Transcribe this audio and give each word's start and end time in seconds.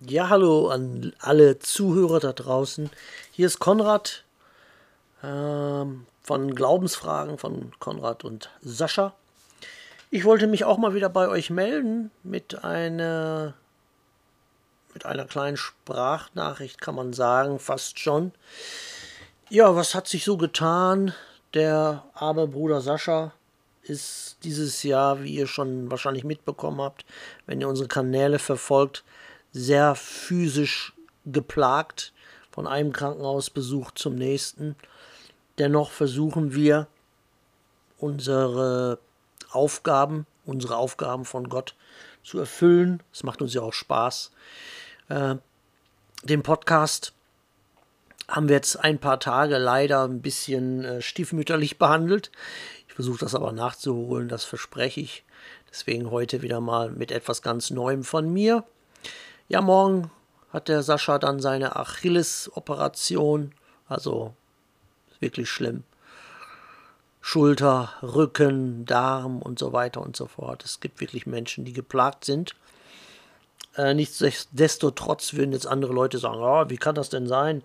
Ja, 0.00 0.28
hallo 0.28 0.70
an 0.70 1.12
alle 1.20 1.60
Zuhörer 1.60 2.18
da 2.18 2.32
draußen. 2.32 2.90
Hier 3.30 3.46
ist 3.46 3.60
Konrad 3.60 4.24
ähm, 5.22 6.06
von 6.22 6.54
Glaubensfragen 6.54 7.38
von 7.38 7.70
Konrad 7.78 8.24
und 8.24 8.50
Sascha. 8.60 9.14
Ich 10.10 10.24
wollte 10.24 10.48
mich 10.48 10.64
auch 10.64 10.78
mal 10.78 10.94
wieder 10.94 11.08
bei 11.08 11.28
euch 11.28 11.50
melden 11.50 12.10
mit 12.24 12.64
einer, 12.64 13.54
mit 14.94 15.06
einer 15.06 15.26
kleinen 15.26 15.56
Sprachnachricht, 15.56 16.80
kann 16.80 16.96
man 16.96 17.12
sagen, 17.12 17.60
fast 17.60 18.00
schon. 18.00 18.32
Ja, 19.48 19.76
was 19.76 19.94
hat 19.94 20.08
sich 20.08 20.24
so 20.24 20.36
getan? 20.36 21.14
Der 21.52 22.04
arme 22.14 22.48
Bruder 22.48 22.80
Sascha 22.80 23.32
ist 23.82 24.38
dieses 24.42 24.82
Jahr, 24.82 25.22
wie 25.22 25.34
ihr 25.34 25.46
schon 25.46 25.90
wahrscheinlich 25.90 26.24
mitbekommen 26.24 26.80
habt, 26.80 27.04
wenn 27.46 27.60
ihr 27.60 27.68
unsere 27.68 27.88
Kanäle 27.88 28.40
verfolgt, 28.40 29.04
sehr 29.54 29.94
physisch 29.94 30.92
geplagt, 31.24 32.12
von 32.50 32.66
einem 32.66 32.92
Krankenhausbesuch 32.92 33.92
zum 33.92 34.16
nächsten. 34.16 34.76
Dennoch 35.58 35.90
versuchen 35.90 36.54
wir 36.54 36.88
unsere 37.98 38.98
Aufgaben, 39.50 40.26
unsere 40.44 40.76
Aufgaben 40.76 41.24
von 41.24 41.48
Gott 41.48 41.74
zu 42.22 42.38
erfüllen. 42.38 43.02
Es 43.12 43.22
macht 43.22 43.40
uns 43.40 43.54
ja 43.54 43.62
auch 43.62 43.72
Spaß. 43.72 44.32
Äh, 45.08 45.36
den 46.24 46.42
Podcast 46.42 47.12
haben 48.28 48.48
wir 48.48 48.56
jetzt 48.56 48.76
ein 48.76 48.98
paar 48.98 49.20
Tage 49.20 49.58
leider 49.58 50.04
ein 50.04 50.22
bisschen 50.22 50.84
äh, 50.84 51.02
stiefmütterlich 51.02 51.78
behandelt. 51.78 52.30
Ich 52.88 52.94
versuche 52.94 53.20
das 53.20 53.34
aber 53.34 53.52
nachzuholen, 53.52 54.28
das 54.28 54.44
verspreche 54.44 55.00
ich. 55.00 55.24
Deswegen 55.70 56.10
heute 56.10 56.42
wieder 56.42 56.60
mal 56.60 56.90
mit 56.90 57.10
etwas 57.10 57.42
ganz 57.42 57.70
Neuem 57.70 58.04
von 58.04 58.32
mir. 58.32 58.64
Ja, 59.46 59.60
morgen 59.60 60.10
hat 60.54 60.68
der 60.68 60.82
Sascha 60.82 61.18
dann 61.18 61.38
seine 61.38 61.76
Achilles-Operation. 61.76 63.52
Also 63.86 64.34
wirklich 65.20 65.50
schlimm. 65.50 65.84
Schulter, 67.20 67.92
Rücken, 68.02 68.86
Darm 68.86 69.42
und 69.42 69.58
so 69.58 69.74
weiter 69.74 70.00
und 70.00 70.16
so 70.16 70.26
fort. 70.26 70.64
Es 70.64 70.80
gibt 70.80 71.00
wirklich 71.00 71.26
Menschen, 71.26 71.66
die 71.66 71.74
geplagt 71.74 72.24
sind. 72.24 72.54
Äh, 73.76 73.92
nichtsdestotrotz 73.92 75.34
würden 75.34 75.52
jetzt 75.52 75.66
andere 75.66 75.92
Leute 75.92 76.18
sagen, 76.18 76.40
oh, 76.40 76.70
wie 76.70 76.78
kann 76.78 76.94
das 76.94 77.10
denn 77.10 77.26
sein, 77.26 77.62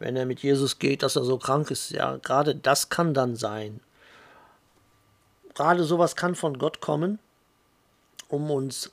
wenn 0.00 0.16
er 0.16 0.26
mit 0.26 0.40
Jesus 0.40 0.78
geht, 0.78 1.02
dass 1.02 1.16
er 1.16 1.24
so 1.24 1.38
krank 1.38 1.70
ist? 1.70 1.92
Ja, 1.92 2.16
gerade 2.16 2.54
das 2.54 2.90
kann 2.90 3.14
dann 3.14 3.36
sein. 3.36 3.80
Gerade 5.54 5.84
sowas 5.84 6.14
kann 6.14 6.34
von 6.34 6.58
Gott 6.58 6.80
kommen, 6.80 7.18
um 8.28 8.50
uns 8.50 8.90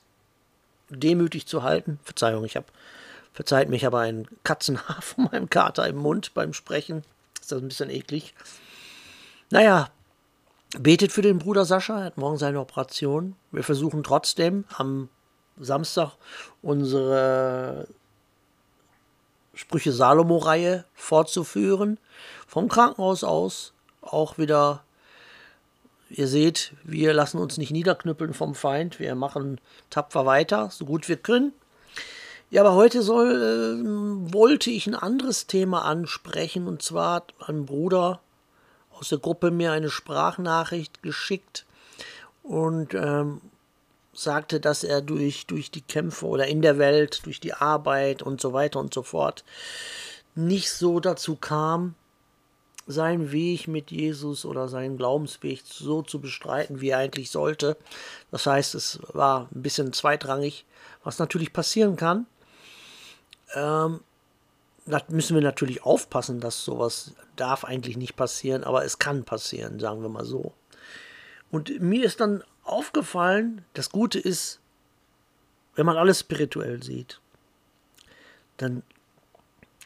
demütig 0.90 1.46
zu 1.46 1.62
halten. 1.62 1.98
Verzeihung, 2.02 2.44
ich 2.44 2.56
habe, 2.56 2.66
verzeiht 3.32 3.68
mich, 3.68 3.86
aber 3.86 4.00
ein 4.00 4.26
Katzenhaar 4.44 5.02
von 5.02 5.24
meinem 5.24 5.48
Kater 5.48 5.86
im 5.88 5.96
Mund 5.96 6.34
beim 6.34 6.52
Sprechen. 6.52 7.02
Ist 7.40 7.52
das 7.52 7.60
ein 7.60 7.68
bisschen 7.68 7.90
eklig. 7.90 8.34
Naja, 9.50 9.90
betet 10.78 11.12
für 11.12 11.22
den 11.22 11.38
Bruder 11.38 11.64
Sascha, 11.64 11.98
er 11.98 12.04
hat 12.06 12.16
morgen 12.16 12.38
seine 12.38 12.60
Operation. 12.60 13.36
Wir 13.50 13.64
versuchen 13.64 14.02
trotzdem 14.02 14.64
am 14.76 15.08
Samstag 15.58 16.12
unsere 16.62 17.88
Sprüche 19.54 19.92
Salomo-Reihe 19.92 20.84
fortzuführen. 20.94 21.98
Vom 22.46 22.68
Krankenhaus 22.68 23.24
aus 23.24 23.72
auch 24.00 24.38
wieder 24.38 24.84
Ihr 26.10 26.26
seht, 26.26 26.72
wir 26.82 27.14
lassen 27.14 27.38
uns 27.38 27.56
nicht 27.56 27.70
niederknüppeln 27.70 28.34
vom 28.34 28.54
Feind. 28.54 28.98
Wir 28.98 29.14
machen 29.14 29.60
tapfer 29.90 30.26
weiter, 30.26 30.68
so 30.70 30.84
gut 30.84 31.08
wir 31.08 31.16
können. 31.16 31.52
Ja, 32.50 32.62
aber 32.62 32.74
heute 32.74 33.02
soll, 33.02 33.30
äh, 33.30 34.32
wollte 34.32 34.70
ich 34.70 34.88
ein 34.88 34.96
anderes 34.96 35.46
Thema 35.46 35.84
ansprechen. 35.84 36.66
Und 36.66 36.82
zwar 36.82 37.14
hat 37.16 37.34
ein 37.46 37.64
Bruder 37.64 38.20
aus 38.90 39.08
der 39.08 39.18
Gruppe 39.18 39.52
mir 39.52 39.70
eine 39.70 39.88
Sprachnachricht 39.88 41.00
geschickt 41.02 41.64
und 42.42 42.92
ähm, 42.94 43.40
sagte, 44.12 44.58
dass 44.58 44.82
er 44.82 45.00
durch, 45.00 45.46
durch 45.46 45.70
die 45.70 45.80
Kämpfe 45.80 46.26
oder 46.26 46.48
in 46.48 46.60
der 46.60 46.78
Welt, 46.78 47.24
durch 47.24 47.38
die 47.38 47.54
Arbeit 47.54 48.22
und 48.22 48.40
so 48.40 48.52
weiter 48.52 48.80
und 48.80 48.92
so 48.92 49.04
fort 49.04 49.44
nicht 50.34 50.72
so 50.72 51.00
dazu 51.00 51.36
kam, 51.36 51.94
seinen 52.90 53.32
Weg 53.32 53.68
mit 53.68 53.90
Jesus 53.90 54.44
oder 54.44 54.68
seinen 54.68 54.96
Glaubensweg 54.96 55.62
so 55.64 56.02
zu 56.02 56.20
bestreiten, 56.20 56.80
wie 56.80 56.90
er 56.90 56.98
eigentlich 56.98 57.30
sollte. 57.30 57.76
Das 58.30 58.46
heißt, 58.46 58.74
es 58.74 59.00
war 59.12 59.48
ein 59.54 59.62
bisschen 59.62 59.92
zweitrangig, 59.92 60.64
was 61.04 61.18
natürlich 61.18 61.52
passieren 61.52 61.96
kann. 61.96 62.26
Ähm, 63.54 64.00
da 64.86 65.02
müssen 65.08 65.34
wir 65.34 65.42
natürlich 65.42 65.84
aufpassen, 65.84 66.40
dass 66.40 66.64
sowas 66.64 67.14
darf 67.36 67.64
eigentlich 67.64 67.96
nicht 67.96 68.16
passieren, 68.16 68.64
aber 68.64 68.84
es 68.84 68.98
kann 68.98 69.24
passieren, 69.24 69.78
sagen 69.78 70.02
wir 70.02 70.08
mal 70.08 70.24
so. 70.24 70.52
Und 71.50 71.80
mir 71.80 72.04
ist 72.04 72.20
dann 72.20 72.42
aufgefallen, 72.64 73.64
das 73.74 73.90
Gute 73.90 74.18
ist, 74.18 74.60
wenn 75.74 75.86
man 75.86 75.96
alles 75.96 76.20
spirituell 76.20 76.82
sieht, 76.82 77.20
dann 78.56 78.82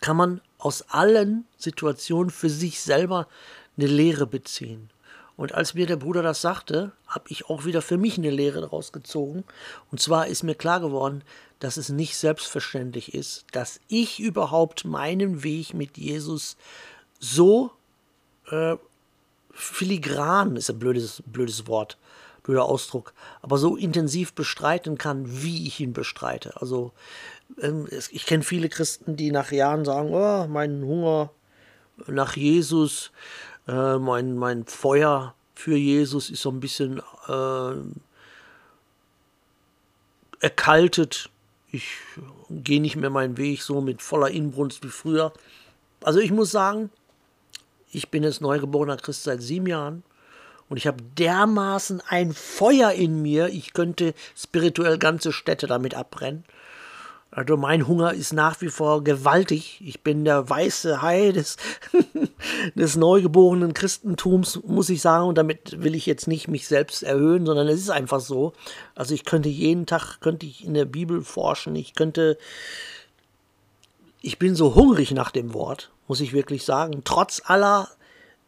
kann 0.00 0.16
man 0.16 0.41
aus 0.64 0.82
allen 0.88 1.44
Situationen 1.58 2.30
für 2.30 2.48
sich 2.48 2.80
selber 2.80 3.28
eine 3.76 3.86
Lehre 3.86 4.26
beziehen. 4.26 4.88
Und 5.36 5.52
als 5.52 5.75
mir 5.75 5.86
der 5.86 5.97
Bruder 5.97 6.22
das 6.22 6.41
sagte, 6.41 6.92
habe 7.06 7.26
ich 7.28 7.50
auch 7.50 7.64
wieder 7.64 7.82
für 7.82 7.98
mich 7.98 8.16
eine 8.16 8.30
Lehre 8.30 8.60
daraus 8.60 8.92
gezogen. 8.92 9.44
Und 9.91 10.00
zwar 10.00 10.28
ist 10.28 10.42
mir 10.42 10.54
klar 10.54 10.80
geworden, 10.80 11.22
dass 11.58 11.76
es 11.76 11.88
nicht 11.88 12.16
selbstverständlich 12.16 13.14
ist, 13.14 13.44
dass 13.52 13.80
ich 13.88 14.20
überhaupt 14.20 14.84
meinen 14.84 15.42
Weg 15.42 15.75
mit 15.75 15.98
Jesus 15.98 16.56
so 17.19 17.72
äh, 18.50 18.76
filigran, 19.52 20.56
ist 20.56 20.70
ein 20.70 20.78
blödes, 20.78 21.22
blödes 21.26 21.66
Wort, 21.66 21.98
blöder 22.42 22.64
Ausdruck, 22.64 23.12
aber 23.42 23.58
so 23.58 23.76
intensiv 23.76 24.34
bestreiten 24.34 24.98
kann, 24.98 25.42
wie 25.42 25.66
ich 25.66 25.81
ihn 25.81 25.92
bestreite. 25.92 26.60
Also 26.60 26.92
ich 28.10 28.27
kenne 28.27 28.43
viele 28.43 28.69
Christen, 28.69 29.16
die 29.16 29.31
nach 29.31 29.53
Jahren 29.53 29.84
sagen, 29.84 30.10
oh, 30.12 30.47
mein 30.49 30.82
Hunger 30.82 31.31
nach 32.06 32.37
Jesus, 32.37 33.12
äh, 33.69 33.99
mein, 33.99 34.37
mein 34.37 34.66
Feuer 34.66 35.34
für 35.55 35.77
Jesus 35.77 36.31
ist 36.31 36.43
so 36.43 36.50
ein 36.50 36.60
bisschen 36.60 37.00
äh, 37.28 37.75
erkaltet. 40.41 41.31
Ich 41.71 41.97
gehe 42.50 42.81
nicht 42.81 42.97
mehr 42.97 43.10
meinen 43.10 43.37
Weg 43.37 43.62
so 43.62 43.81
mit 43.81 44.03
voller 44.03 44.31
Inbrunst 44.31 44.82
wie 44.82 44.88
früher. 44.88 45.32
Also 46.03 46.21
ich 46.21 46.31
muss 46.31 46.50
sagen, 46.50 46.91
ich 47.91 48.11
bin 48.11 48.22
jetzt 48.25 48.41
neugeborener 48.41 48.97
Christ 48.97 49.25
seit 49.25 49.41
sieben 49.41 49.66
Jahren 49.66 50.03
und 50.69 50.76
ich 50.76 50.87
habe 50.87 51.03
dermaßen 51.16 52.03
ein 52.09 52.32
Feuer 52.32 52.91
in 52.93 53.22
mir, 53.22 53.49
ich 53.49 53.72
könnte 53.72 54.15
spirituell 54.37 54.99
ganze 54.99 55.32
Städte 55.32 55.66
damit 55.66 55.94
abbrennen. 55.94 56.44
Also 57.34 57.56
mein 57.56 57.89
Hunger 57.89 58.15
ist 58.15 58.33
nach 58.33 58.61
wie 58.61 58.69
vor 58.69 59.03
gewaltig. 59.03 59.81
Ich 59.84 60.03
bin 60.03 60.25
der 60.25 60.49
weiße 60.49 61.03
Hai 61.03 61.33
des, 61.33 61.56
des 62.77 62.95
neugeborenen 62.95 63.75
Christentums, 63.75 64.61
muss 64.65 64.89
ich 64.89 65.00
sagen. 65.03 65.27
Und 65.27 65.37
damit 65.37 65.83
will 65.83 65.97
ich 65.97 66.06
jetzt 66.06 66.28
nicht 66.28 66.47
mich 66.47 66.69
selbst 66.69 67.03
erhöhen, 67.03 67.44
sondern 67.44 67.67
es 67.67 67.81
ist 67.81 67.91
einfach 67.91 68.21
so. 68.21 68.53
Also 68.94 69.15
ich 69.15 69.25
könnte 69.25 69.49
jeden 69.49 69.87
Tag, 69.87 70.21
könnte 70.21 70.47
ich 70.47 70.65
in 70.65 70.75
der 70.75 70.84
Bibel 70.84 71.23
forschen. 71.23 71.75
Ich 71.75 71.94
könnte, 71.94 72.39
ich 74.23 74.39
bin 74.39 74.55
so 74.55 74.77
hungrig 74.77 75.11
nach 75.11 75.33
dem 75.33 75.55
Wort, 75.55 75.91
muss 76.06 76.21
ich 76.21 76.33
wirklich 76.33 76.65
sagen. 76.65 77.03
Trotz 77.05 77.43
aller 77.44 77.89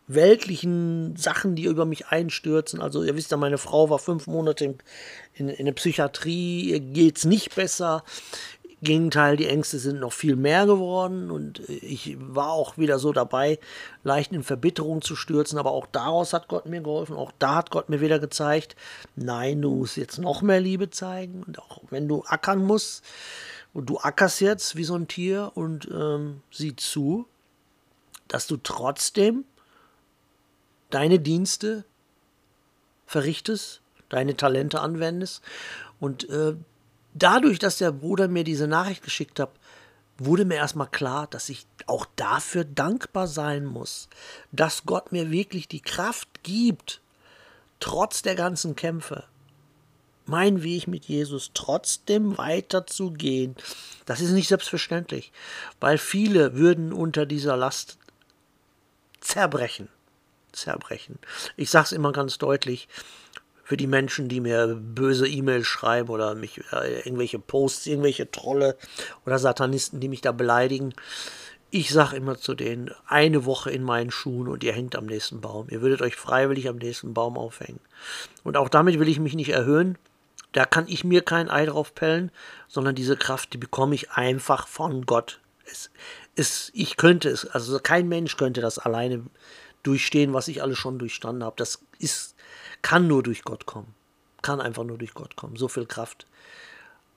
weltlichen 0.08 1.16
Sachen, 1.16 1.56
die 1.56 1.64
über 1.64 1.84
mich 1.84 2.06
einstürzen. 2.06 2.80
Also 2.80 3.02
ihr 3.02 3.16
wisst 3.16 3.32
ja, 3.32 3.36
meine 3.36 3.58
Frau 3.58 3.90
war 3.90 3.98
fünf 3.98 4.26
Monate 4.26 4.64
in, 4.64 4.78
in, 5.34 5.48
in 5.48 5.66
der 5.66 5.72
Psychiatrie, 5.72 6.70
ihr 6.70 6.80
geht 6.80 7.18
es 7.18 7.24
nicht 7.24 7.56
besser. 7.56 8.04
Gegenteil, 8.86 9.36
die 9.36 9.48
Ängste 9.48 9.78
sind 9.78 10.00
noch 10.00 10.12
viel 10.12 10.36
mehr 10.36 10.64
geworden 10.64 11.30
und 11.30 11.60
ich 11.68 12.16
war 12.18 12.50
auch 12.50 12.78
wieder 12.78 12.98
so 12.98 13.12
dabei, 13.12 13.58
leicht 14.02 14.32
in 14.32 14.42
Verbitterung 14.42 15.02
zu 15.02 15.16
stürzen, 15.16 15.58
aber 15.58 15.72
auch 15.72 15.86
daraus 15.86 16.32
hat 16.32 16.48
Gott 16.48 16.66
mir 16.66 16.80
geholfen, 16.80 17.16
auch 17.16 17.32
da 17.38 17.56
hat 17.56 17.70
Gott 17.70 17.88
mir 17.90 18.00
wieder 18.00 18.18
gezeigt, 18.18 18.76
nein, 19.14 19.60
du 19.60 19.74
musst 19.74 19.96
jetzt 19.96 20.18
noch 20.18 20.40
mehr 20.40 20.60
Liebe 20.60 20.88
zeigen 20.88 21.42
und 21.46 21.58
auch 21.58 21.82
wenn 21.90 22.08
du 22.08 22.24
ackern 22.24 22.64
musst 22.64 23.04
und 23.74 23.90
du 23.90 23.98
ackerst 23.98 24.40
jetzt 24.40 24.76
wie 24.76 24.84
so 24.84 24.94
ein 24.94 25.08
Tier 25.08 25.52
und 25.54 25.86
ähm, 25.92 26.40
sieh 26.50 26.74
zu, 26.76 27.26
dass 28.28 28.46
du 28.46 28.56
trotzdem 28.56 29.44
deine 30.90 31.18
Dienste 31.18 31.84
verrichtest, 33.06 33.82
deine 34.08 34.36
Talente 34.36 34.80
anwendest 34.80 35.42
und 36.00 36.28
äh, 36.30 36.54
dadurch, 37.16 37.58
dass 37.58 37.78
der 37.78 37.92
Bruder 37.92 38.28
mir 38.28 38.44
diese 38.44 38.66
Nachricht 38.66 39.02
geschickt 39.02 39.40
hat, 39.40 39.50
wurde 40.18 40.44
mir 40.44 40.56
erstmal 40.56 40.88
klar, 40.88 41.26
dass 41.26 41.48
ich 41.48 41.66
auch 41.86 42.06
dafür 42.16 42.64
dankbar 42.64 43.26
sein 43.26 43.64
muss, 43.64 44.08
dass 44.52 44.84
Gott 44.84 45.12
mir 45.12 45.30
wirklich 45.30 45.68
die 45.68 45.80
Kraft 45.80 46.42
gibt, 46.42 47.00
trotz 47.80 48.22
der 48.22 48.34
ganzen 48.34 48.76
Kämpfe, 48.76 49.24
mein 50.24 50.62
Weg 50.62 50.88
mit 50.88 51.04
Jesus 51.04 51.52
trotzdem 51.54 52.36
weiterzugehen. 52.36 53.54
Das 54.06 54.20
ist 54.20 54.32
nicht 54.32 54.48
selbstverständlich, 54.48 55.32
weil 55.80 55.98
viele 55.98 56.54
würden 56.54 56.92
unter 56.92 57.26
dieser 57.26 57.56
Last 57.56 57.98
zerbrechen. 59.20 59.88
Zerbrechen. 60.52 61.18
Ich 61.56 61.70
sage 61.70 61.84
es 61.84 61.92
immer 61.92 62.12
ganz 62.12 62.38
deutlich, 62.38 62.88
für 63.66 63.76
die 63.76 63.88
Menschen, 63.88 64.28
die 64.28 64.40
mir 64.40 64.76
böse 64.80 65.26
E-Mails 65.26 65.66
schreiben 65.66 66.08
oder 66.08 66.36
mich 66.36 66.60
äh, 66.70 67.00
irgendwelche 67.00 67.40
Posts, 67.40 67.88
irgendwelche 67.88 68.30
Trolle 68.30 68.76
oder 69.26 69.40
Satanisten, 69.40 69.98
die 69.98 70.08
mich 70.08 70.20
da 70.20 70.30
beleidigen. 70.30 70.94
Ich 71.70 71.90
sage 71.90 72.14
immer 72.14 72.38
zu 72.38 72.54
denen, 72.54 72.92
eine 73.08 73.44
Woche 73.44 73.72
in 73.72 73.82
meinen 73.82 74.12
Schuhen 74.12 74.46
und 74.46 74.62
ihr 74.62 74.72
hängt 74.72 74.94
am 74.94 75.06
nächsten 75.06 75.40
Baum. 75.40 75.66
Ihr 75.68 75.82
würdet 75.82 76.00
euch 76.00 76.14
freiwillig 76.14 76.68
am 76.68 76.76
nächsten 76.76 77.12
Baum 77.12 77.36
aufhängen. 77.36 77.80
Und 78.44 78.56
auch 78.56 78.68
damit 78.68 79.00
will 79.00 79.08
ich 79.08 79.18
mich 79.18 79.34
nicht 79.34 79.48
erhöhen. 79.48 79.98
Da 80.52 80.64
kann 80.64 80.86
ich 80.86 81.02
mir 81.02 81.22
kein 81.22 81.50
Ei 81.50 81.66
drauf 81.66 81.92
pellen, 81.92 82.30
sondern 82.68 82.94
diese 82.94 83.16
Kraft, 83.16 83.52
die 83.52 83.58
bekomme 83.58 83.96
ich 83.96 84.12
einfach 84.12 84.68
von 84.68 85.06
Gott. 85.06 85.40
Es, 85.64 85.90
es, 86.36 86.70
ich 86.72 86.96
könnte 86.96 87.30
es, 87.30 87.44
also 87.44 87.80
kein 87.80 88.06
Mensch 88.06 88.36
könnte 88.36 88.60
das 88.60 88.78
alleine 88.78 89.24
durchstehen, 89.82 90.32
was 90.34 90.46
ich 90.46 90.62
alles 90.62 90.78
schon 90.78 91.00
durchstanden 91.00 91.42
habe. 91.42 91.56
Das 91.56 91.80
ist 91.98 92.35
kann 92.86 93.08
nur 93.08 93.24
durch 93.24 93.42
Gott 93.42 93.66
kommen. 93.66 93.92
Kann 94.42 94.60
einfach 94.60 94.84
nur 94.84 94.96
durch 94.96 95.12
Gott 95.12 95.34
kommen. 95.34 95.56
So 95.56 95.66
viel 95.66 95.86
Kraft. 95.86 96.24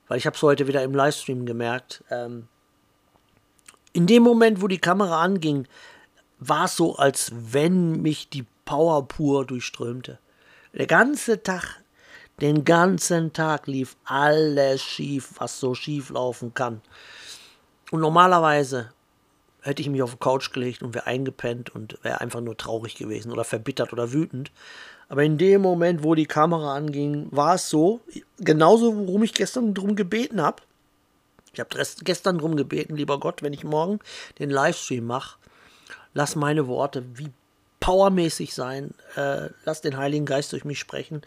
Weil 0.08 0.18
ich 0.18 0.26
habe 0.26 0.34
es 0.34 0.42
heute 0.42 0.66
wieder 0.66 0.82
im 0.82 0.92
Livestream 0.92 1.46
gemerkt. 1.46 2.02
Ähm, 2.10 2.48
in 3.92 4.08
dem 4.08 4.24
Moment, 4.24 4.62
wo 4.62 4.66
die 4.66 4.80
Kamera 4.80 5.22
anging, 5.22 5.68
war 6.40 6.64
es 6.64 6.74
so, 6.74 6.96
als 6.96 7.30
wenn 7.32 8.02
mich 8.02 8.28
die 8.30 8.46
Power 8.64 9.06
pur 9.06 9.46
durchströmte. 9.46 10.18
Der 10.72 10.88
ganze 10.88 11.40
Tag, 11.40 11.80
den 12.40 12.64
ganzen 12.64 13.32
Tag 13.32 13.68
lief 13.68 13.96
alles 14.04 14.82
schief, 14.82 15.34
was 15.36 15.60
so 15.60 15.76
schief 15.76 16.10
laufen 16.10 16.52
kann. 16.52 16.82
Und 17.92 18.00
normalerweise 18.00 18.92
hätte 19.60 19.82
ich 19.82 19.88
mich 19.88 20.02
auf 20.02 20.10
die 20.10 20.18
Couch 20.18 20.52
gelegt 20.52 20.82
und 20.82 20.94
wäre 20.94 21.06
eingepennt 21.06 21.70
und 21.70 21.96
wäre 22.02 22.20
einfach 22.20 22.40
nur 22.40 22.56
traurig 22.56 22.96
gewesen 22.96 23.30
oder 23.30 23.44
verbittert 23.44 23.92
oder 23.92 24.12
wütend. 24.12 24.50
Aber 25.10 25.24
in 25.24 25.38
dem 25.38 25.60
Moment, 25.60 26.04
wo 26.04 26.14
die 26.14 26.24
Kamera 26.24 26.76
anging, 26.76 27.26
war 27.32 27.56
es 27.56 27.68
so, 27.68 28.00
genauso, 28.38 28.96
worum 28.96 29.24
ich 29.24 29.34
gestern 29.34 29.74
drum 29.74 29.96
gebeten 29.96 30.40
habe. 30.40 30.62
Ich 31.52 31.58
habe 31.58 31.84
gestern 32.04 32.38
drum 32.38 32.54
gebeten, 32.54 32.94
lieber 32.94 33.18
Gott, 33.18 33.42
wenn 33.42 33.52
ich 33.52 33.64
morgen 33.64 33.98
den 34.38 34.50
Livestream 34.50 35.04
mache, 35.04 35.36
lass 36.14 36.36
meine 36.36 36.68
Worte 36.68 37.04
wie 37.14 37.30
powermäßig 37.80 38.54
sein, 38.54 38.94
äh, 39.16 39.48
lass 39.64 39.80
den 39.80 39.96
Heiligen 39.96 40.26
Geist 40.26 40.52
durch 40.52 40.64
mich 40.64 40.78
sprechen, 40.78 41.22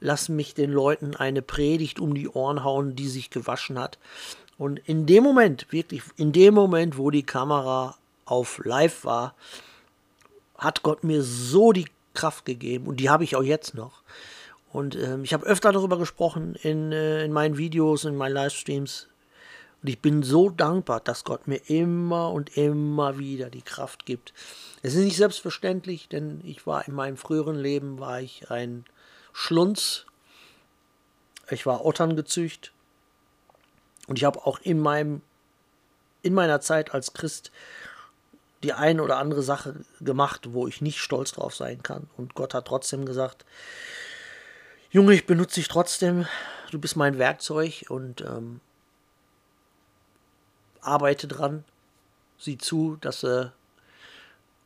lass 0.00 0.28
mich 0.28 0.54
den 0.54 0.72
Leuten 0.72 1.14
eine 1.14 1.40
Predigt 1.40 2.00
um 2.00 2.14
die 2.14 2.28
Ohren 2.28 2.64
hauen, 2.64 2.96
die 2.96 3.08
sich 3.08 3.30
gewaschen 3.30 3.78
hat. 3.78 3.98
Und 4.56 4.80
in 4.80 5.06
dem 5.06 5.22
Moment, 5.22 5.70
wirklich 5.70 6.02
in 6.16 6.32
dem 6.32 6.54
Moment, 6.54 6.98
wo 6.98 7.12
die 7.12 7.22
Kamera 7.22 7.96
auf 8.24 8.60
Live 8.64 9.04
war, 9.04 9.36
hat 10.56 10.82
Gott 10.82 11.04
mir 11.04 11.22
so 11.22 11.70
die 11.70 11.86
Kraft 12.18 12.44
gegeben 12.44 12.88
und 12.88 12.98
die 12.98 13.10
habe 13.10 13.22
ich 13.22 13.36
auch 13.36 13.42
jetzt 13.42 13.74
noch. 13.74 14.02
Und 14.72 14.96
ähm, 14.96 15.22
ich 15.24 15.32
habe 15.32 15.46
öfter 15.46 15.72
darüber 15.72 15.98
gesprochen 15.98 16.56
in, 16.56 16.92
äh, 16.92 17.24
in 17.24 17.32
meinen 17.32 17.56
Videos, 17.56 18.04
in 18.04 18.16
meinen 18.16 18.34
Livestreams. 18.34 19.06
Und 19.80 19.88
ich 19.88 20.00
bin 20.00 20.24
so 20.24 20.50
dankbar, 20.50 21.00
dass 21.00 21.22
Gott 21.22 21.46
mir 21.46 21.60
immer 21.68 22.32
und 22.32 22.56
immer 22.56 23.18
wieder 23.18 23.50
die 23.50 23.62
Kraft 23.62 24.04
gibt. 24.04 24.34
Es 24.82 24.94
ist 24.94 25.04
nicht 25.04 25.16
selbstverständlich, 25.16 26.08
denn 26.08 26.40
ich 26.44 26.66
war 26.66 26.86
in 26.88 26.94
meinem 26.94 27.16
früheren 27.16 27.56
Leben 27.56 28.00
war 28.00 28.20
ich 28.20 28.50
ein 28.50 28.84
Schlunz. 29.32 30.04
Ich 31.50 31.64
war 31.64 31.86
Ottern 31.86 32.16
gezücht. 32.16 32.72
Und 34.08 34.18
ich 34.18 34.24
habe 34.24 34.44
auch 34.44 34.58
in 34.60 34.80
meinem 34.80 35.22
in 36.22 36.34
meiner 36.34 36.60
Zeit 36.60 36.92
als 36.92 37.12
Christ 37.12 37.52
die 38.62 38.72
eine 38.72 39.02
oder 39.02 39.18
andere 39.18 39.42
Sache 39.42 39.76
gemacht, 40.00 40.52
wo 40.52 40.66
ich 40.66 40.80
nicht 40.80 40.98
stolz 40.98 41.32
drauf 41.32 41.54
sein 41.54 41.82
kann. 41.82 42.08
Und 42.16 42.34
Gott 42.34 42.54
hat 42.54 42.66
trotzdem 42.66 43.06
gesagt, 43.06 43.44
Junge, 44.90 45.14
ich 45.14 45.26
benutze 45.26 45.56
dich 45.56 45.68
trotzdem, 45.68 46.26
du 46.70 46.78
bist 46.78 46.96
mein 46.96 47.18
Werkzeug 47.18 47.84
und 47.88 48.22
ähm, 48.22 48.60
arbeite 50.80 51.28
dran, 51.28 51.64
sieh 52.38 52.58
zu, 52.58 52.96
dass 53.00 53.20
du 53.20 53.52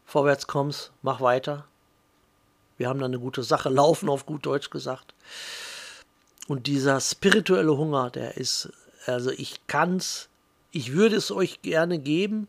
vorwärts 0.06 0.46
kommst, 0.46 0.92
mach 1.02 1.20
weiter. 1.20 1.66
Wir 2.78 2.88
haben 2.88 3.00
da 3.00 3.06
eine 3.06 3.18
gute 3.18 3.42
Sache 3.42 3.68
laufen, 3.68 4.08
auf 4.08 4.26
gut 4.26 4.46
Deutsch 4.46 4.70
gesagt. 4.70 5.14
Und 6.48 6.66
dieser 6.66 7.00
spirituelle 7.00 7.76
Hunger, 7.76 8.10
der 8.10 8.36
ist, 8.36 8.72
also 9.06 9.30
ich 9.30 9.66
kann's, 9.66 10.28
ich 10.70 10.92
würde 10.92 11.16
es 11.16 11.30
euch 11.30 11.62
gerne 11.62 11.98
geben, 11.98 12.48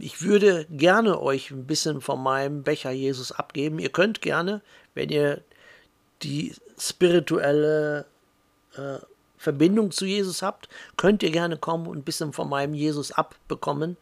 ich 0.00 0.22
würde 0.22 0.66
gerne 0.70 1.20
euch 1.20 1.50
ein 1.50 1.66
bisschen 1.66 2.00
von 2.00 2.22
meinem 2.22 2.62
Becher 2.62 2.90
Jesus 2.90 3.32
abgeben. 3.32 3.78
Ihr 3.78 3.90
könnt 3.90 4.20
gerne, 4.22 4.62
wenn 4.94 5.10
ihr 5.10 5.42
die 6.22 6.54
spirituelle 6.78 8.06
äh, 8.76 8.98
Verbindung 9.36 9.90
zu 9.90 10.06
Jesus 10.06 10.42
habt, 10.42 10.68
könnt 10.96 11.22
ihr 11.22 11.30
gerne 11.30 11.56
kommen 11.56 11.86
und 11.86 11.98
ein 11.98 12.04
bisschen 12.04 12.32
von 12.32 12.48
meinem 12.48 12.74
Jesus 12.74 13.12
abbekommen. 13.12 13.96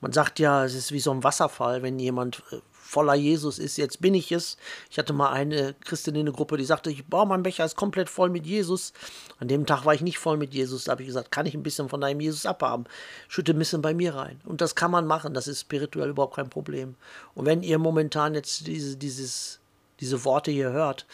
Man 0.00 0.12
sagt 0.12 0.38
ja, 0.38 0.64
es 0.64 0.74
ist 0.74 0.92
wie 0.92 1.00
so 1.00 1.10
ein 1.10 1.24
Wasserfall, 1.24 1.82
wenn 1.82 1.98
jemand 1.98 2.42
äh, 2.50 2.60
voller 2.86 3.14
Jesus 3.14 3.58
ist. 3.58 3.76
Jetzt 3.76 4.00
bin 4.00 4.14
ich 4.14 4.32
es. 4.32 4.56
Ich 4.90 4.98
hatte 4.98 5.12
mal 5.12 5.30
eine 5.32 5.74
Christin 5.84 6.14
in 6.14 6.26
der 6.26 6.34
Gruppe, 6.34 6.56
die 6.56 6.64
sagte, 6.64 6.90
ich 6.90 7.04
baue 7.06 7.26
mein 7.26 7.42
Becher 7.42 7.64
ist 7.64 7.76
komplett 7.76 8.08
voll 8.08 8.30
mit 8.30 8.46
Jesus. 8.46 8.92
An 9.38 9.48
dem 9.48 9.66
Tag 9.66 9.84
war 9.84 9.94
ich 9.94 10.02
nicht 10.02 10.18
voll 10.18 10.36
mit 10.36 10.54
Jesus. 10.54 10.84
Da 10.84 10.92
habe 10.92 11.02
ich 11.02 11.08
gesagt, 11.08 11.32
kann 11.32 11.46
ich 11.46 11.54
ein 11.54 11.62
bisschen 11.62 11.88
von 11.88 12.00
deinem 12.00 12.20
Jesus 12.20 12.46
abhaben? 12.46 12.84
Schütte 13.28 13.52
ein 13.52 13.58
bisschen 13.58 13.82
bei 13.82 13.92
mir 13.92 14.14
rein. 14.14 14.40
Und 14.44 14.60
das 14.60 14.74
kann 14.74 14.90
man 14.90 15.06
machen. 15.06 15.34
Das 15.34 15.48
ist 15.48 15.60
spirituell 15.60 16.10
überhaupt 16.10 16.36
kein 16.36 16.48
Problem. 16.48 16.94
Und 17.34 17.46
wenn 17.46 17.62
ihr 17.62 17.78
momentan 17.78 18.34
jetzt 18.34 18.66
diese, 18.66 18.96
dieses, 18.96 19.58
diese 20.00 20.24
Worte 20.24 20.50
hier 20.50 20.70
hört, 20.70 21.06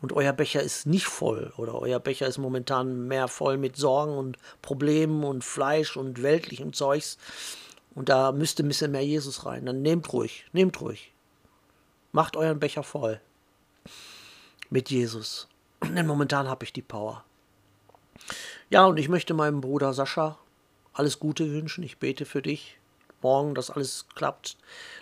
und 0.00 0.12
euer 0.12 0.32
Becher 0.32 0.60
ist 0.60 0.84
nicht 0.84 1.06
voll 1.06 1.52
oder 1.56 1.80
euer 1.80 2.00
Becher 2.00 2.26
ist 2.26 2.36
momentan 2.36 3.06
mehr 3.06 3.28
voll 3.28 3.56
mit 3.56 3.76
Sorgen 3.76 4.18
und 4.18 4.36
Problemen 4.60 5.22
und 5.22 5.44
Fleisch 5.44 5.96
und 5.96 6.24
weltlichem 6.24 6.72
Zeugs, 6.72 7.18
und 7.94 8.08
da 8.08 8.32
müsste 8.32 8.62
ein 8.62 8.68
bisschen 8.68 8.92
mehr 8.92 9.04
Jesus 9.04 9.44
rein. 9.44 9.66
Dann 9.66 9.82
nehmt 9.82 10.12
ruhig, 10.12 10.44
nehmt 10.52 10.80
ruhig. 10.80 11.12
Macht 12.12 12.36
euren 12.36 12.60
Becher 12.60 12.82
voll. 12.82 13.20
Mit 14.70 14.90
Jesus. 14.90 15.48
Denn 15.82 16.06
momentan 16.06 16.48
habe 16.48 16.64
ich 16.64 16.72
die 16.72 16.82
Power. 16.82 17.24
Ja, 18.70 18.86
und 18.86 18.98
ich 18.98 19.08
möchte 19.08 19.34
meinem 19.34 19.60
Bruder 19.60 19.92
Sascha 19.92 20.38
alles 20.94 21.18
Gute 21.18 21.50
wünschen. 21.50 21.84
Ich 21.84 21.98
bete 21.98 22.24
für 22.24 22.42
dich. 22.42 22.78
Morgen, 23.20 23.54
dass 23.54 23.70
alles 23.70 24.06
klappt, 24.14 24.56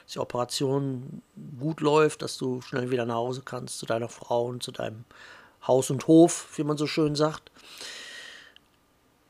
dass 0.04 0.12
die 0.12 0.18
Operation 0.18 1.22
gut 1.58 1.80
läuft, 1.80 2.20
dass 2.20 2.36
du 2.36 2.60
schnell 2.60 2.90
wieder 2.90 3.06
nach 3.06 3.14
Hause 3.14 3.42
kannst 3.44 3.78
zu 3.78 3.86
deiner 3.86 4.08
Frau 4.10 4.46
und 4.46 4.62
zu 4.62 4.72
deinem 4.72 5.04
Haus 5.66 5.90
und 5.90 6.06
Hof, 6.06 6.48
wie 6.56 6.64
man 6.64 6.76
so 6.76 6.86
schön 6.86 7.14
sagt. 7.14 7.50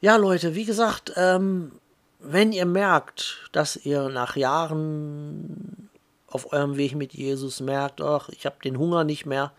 Ja, 0.00 0.16
Leute, 0.16 0.54
wie 0.54 0.64
gesagt, 0.64 1.12
ähm, 1.16 1.72
wenn 2.22 2.52
ihr 2.52 2.66
merkt, 2.66 3.48
dass 3.52 3.76
ihr 3.76 4.08
nach 4.08 4.36
Jahren 4.36 5.88
auf 6.26 6.52
eurem 6.52 6.76
Weg 6.76 6.94
mit 6.94 7.12
Jesus 7.14 7.60
merkt, 7.60 8.00
ach, 8.00 8.28
ich 8.28 8.46
habe 8.46 8.56
den 8.62 8.78
Hunger 8.78 9.04
nicht 9.04 9.26
mehr, 9.26 9.52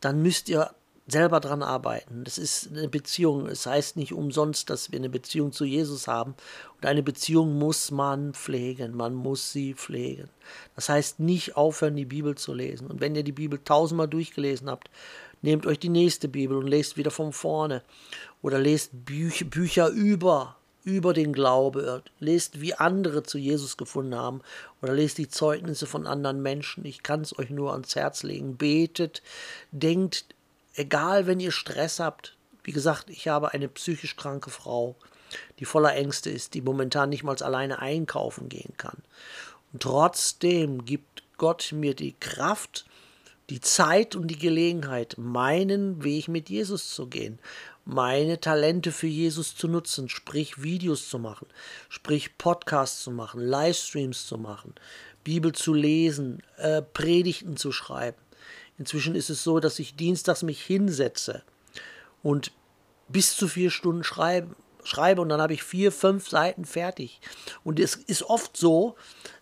dann 0.00 0.22
müsst 0.22 0.48
ihr 0.48 0.70
selber 1.06 1.40
dran 1.40 1.62
arbeiten. 1.62 2.24
Das 2.24 2.38
ist 2.38 2.70
eine 2.70 2.88
Beziehung. 2.88 3.46
Es 3.46 3.66
heißt 3.66 3.96
nicht 3.96 4.12
umsonst, 4.12 4.70
dass 4.70 4.92
wir 4.92 4.98
eine 4.98 5.08
Beziehung 5.10 5.52
zu 5.52 5.64
Jesus 5.64 6.06
haben. 6.06 6.34
Und 6.76 6.86
eine 6.86 7.02
Beziehung 7.02 7.58
muss 7.58 7.90
man 7.90 8.34
pflegen. 8.34 8.96
Man 8.96 9.14
muss 9.14 9.52
sie 9.52 9.74
pflegen. 9.74 10.28
Das 10.76 10.88
heißt 10.88 11.20
nicht 11.20 11.56
aufhören, 11.56 11.96
die 11.96 12.04
Bibel 12.04 12.36
zu 12.36 12.54
lesen. 12.54 12.86
Und 12.86 13.00
wenn 13.00 13.16
ihr 13.16 13.24
die 13.24 13.32
Bibel 13.32 13.58
tausendmal 13.62 14.08
durchgelesen 14.08 14.70
habt, 14.70 14.90
nehmt 15.42 15.66
euch 15.66 15.80
die 15.80 15.88
nächste 15.88 16.28
Bibel 16.28 16.56
und 16.56 16.68
lest 16.68 16.96
wieder 16.96 17.10
von 17.10 17.32
vorne. 17.32 17.82
Oder 18.40 18.58
lest 18.58 18.90
Bücher, 19.04 19.44
Bücher 19.44 19.88
über 19.88 20.56
über 20.84 21.12
den 21.12 21.32
Glaube, 21.32 22.02
lest, 22.18 22.60
wie 22.60 22.74
andere 22.74 23.22
zu 23.22 23.38
Jesus 23.38 23.76
gefunden 23.76 24.14
haben 24.14 24.40
oder 24.80 24.92
lest 24.92 25.18
die 25.18 25.28
Zeugnisse 25.28 25.86
von 25.86 26.06
anderen 26.06 26.42
Menschen. 26.42 26.84
Ich 26.84 27.02
kann 27.02 27.20
es 27.20 27.38
euch 27.38 27.50
nur 27.50 27.72
ans 27.72 27.94
Herz 27.94 28.22
legen. 28.22 28.56
Betet, 28.56 29.22
denkt, 29.70 30.26
egal 30.74 31.26
wenn 31.26 31.40
ihr 31.40 31.52
Stress 31.52 32.00
habt. 32.00 32.36
Wie 32.64 32.72
gesagt, 32.72 33.10
ich 33.10 33.28
habe 33.28 33.52
eine 33.52 33.68
psychisch 33.68 34.16
kranke 34.16 34.50
Frau, 34.50 34.94
die 35.58 35.64
voller 35.64 35.94
Ängste 35.94 36.30
ist, 36.30 36.54
die 36.54 36.62
momentan 36.62 37.10
nicht 37.10 37.24
mal 37.24 37.40
alleine 37.42 37.80
einkaufen 37.80 38.48
gehen 38.48 38.74
kann. 38.76 39.02
Und 39.72 39.82
trotzdem 39.82 40.84
gibt 40.84 41.22
Gott 41.38 41.72
mir 41.72 41.94
die 41.94 42.14
Kraft, 42.18 42.84
die 43.50 43.60
Zeit 43.60 44.14
und 44.14 44.28
die 44.28 44.38
Gelegenheit, 44.38 45.16
meinen 45.18 46.04
Weg 46.04 46.28
mit 46.28 46.48
Jesus 46.48 46.94
zu 46.94 47.08
gehen 47.08 47.38
meine 47.84 48.40
Talente 48.40 48.92
für 48.92 49.06
Jesus 49.06 49.56
zu 49.56 49.68
nutzen, 49.68 50.08
sprich 50.08 50.62
Videos 50.62 51.08
zu 51.08 51.18
machen, 51.18 51.46
sprich 51.88 52.38
Podcasts 52.38 53.02
zu 53.02 53.10
machen, 53.10 53.40
Livestreams 53.40 54.26
zu 54.26 54.38
machen, 54.38 54.74
Bibel 55.24 55.52
zu 55.52 55.74
lesen, 55.74 56.42
äh, 56.58 56.82
Predigten 56.82 57.56
zu 57.56 57.72
schreiben. 57.72 58.18
Inzwischen 58.78 59.14
ist 59.14 59.30
es 59.30 59.44
so, 59.44 59.60
dass 59.60 59.78
ich 59.78 59.96
dienstags 59.96 60.42
mich 60.42 60.62
hinsetze 60.62 61.42
und 62.22 62.52
bis 63.08 63.36
zu 63.36 63.48
vier 63.48 63.70
Stunden 63.70 64.04
schreiben, 64.04 64.56
schreibe 64.84 65.20
und 65.20 65.28
dann 65.28 65.40
habe 65.40 65.54
ich 65.54 65.62
vier, 65.62 65.92
fünf 65.92 66.28
Seiten 66.28 66.64
fertig. 66.64 67.20
Und 67.64 67.78
es 67.78 67.94
ist 67.94 68.24
oft 68.24 68.56
so, 68.56 68.96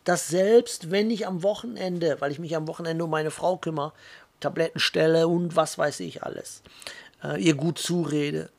dass 0.04 0.28
selbst 0.28 0.90
wenn 0.90 1.10
ich 1.10 1.26
am 1.26 1.42
Wochenende, 1.42 2.20
weil 2.20 2.32
ich 2.32 2.38
mich 2.38 2.56
am 2.56 2.68
Wochenende 2.68 3.04
um 3.04 3.10
meine 3.10 3.30
Frau 3.30 3.56
kümmere, 3.56 3.92
Tabletten 4.40 4.80
stelle 4.80 5.28
und 5.28 5.54
was 5.54 5.76
weiß 5.76 6.00
ich 6.00 6.22
alles, 6.22 6.62
äh, 7.22 7.42
ihr 7.42 7.54
gut 7.54 7.78
zurede, 7.78 8.50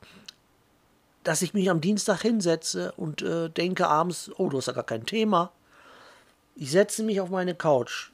dass 1.24 1.42
ich 1.42 1.54
mich 1.54 1.70
am 1.70 1.80
Dienstag 1.80 2.22
hinsetze 2.22 2.92
und 2.96 3.22
äh, 3.22 3.48
denke 3.48 3.88
abends, 3.88 4.30
oh, 4.36 4.48
du 4.48 4.58
hast 4.58 4.66
ja 4.66 4.72
gar 4.72 4.84
kein 4.84 5.06
Thema. 5.06 5.52
Ich 6.56 6.70
setze 6.70 7.02
mich 7.02 7.20
auf 7.20 7.30
meine 7.30 7.54
Couch, 7.54 8.10